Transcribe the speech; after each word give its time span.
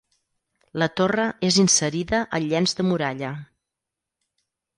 La 0.83 0.87
torre 1.01 1.25
és 1.49 1.59
inserida 1.63 2.23
al 2.39 2.49
llenç 2.55 2.75
de 2.81 2.87
muralla. 2.89 3.31